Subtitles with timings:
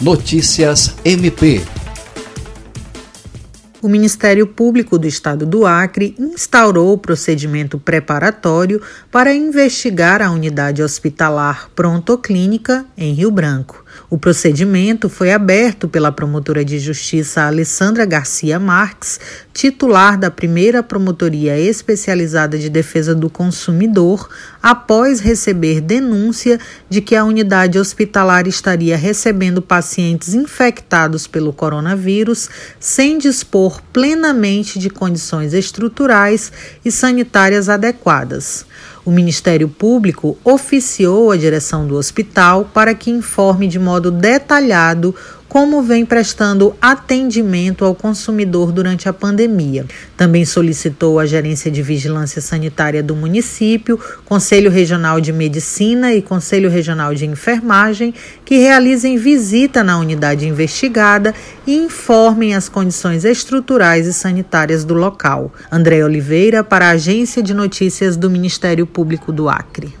[0.00, 1.60] Notícias MP
[3.80, 10.82] o Ministério Público do Estado do Acre instaurou o procedimento preparatório para investigar a unidade
[10.82, 13.84] hospitalar Prontoclínica em Rio Branco.
[14.10, 19.20] O procedimento foi aberto pela promotora de justiça Alessandra Garcia Marques,
[19.52, 24.28] titular da primeira promotoria especializada de defesa do consumidor,
[24.62, 26.58] após receber denúncia
[26.88, 32.48] de que a unidade hospitalar estaria recebendo pacientes infectados pelo coronavírus
[32.80, 36.50] sem dispor plenamente de condições estruturais
[36.84, 38.66] e sanitárias adequadas.
[39.08, 45.14] O Ministério Público oficiou a direção do hospital para que informe de modo detalhado
[45.48, 49.86] como vem prestando atendimento ao consumidor durante a pandemia.
[50.16, 56.68] Também solicitou à Gerência de Vigilância Sanitária do município, Conselho Regional de Medicina e Conselho
[56.68, 61.34] Regional de Enfermagem que realizem visita na unidade investigada
[61.66, 65.52] e informem as condições estruturais e sanitárias do local.
[65.70, 69.98] André Oliveira, para a Agência de Notícias do Ministério Público do Acre.